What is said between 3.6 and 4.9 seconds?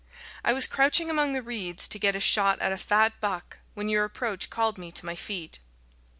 when your approach called